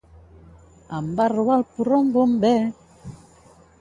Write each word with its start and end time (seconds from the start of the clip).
Em 0.99 1.11
va 1.19 1.27
robar 1.33 1.57
el 1.61 1.67
porró 1.75 2.01
un 2.07 2.11
bomber 2.17 2.57